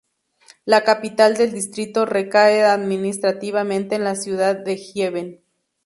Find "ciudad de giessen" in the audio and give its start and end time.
4.15-5.41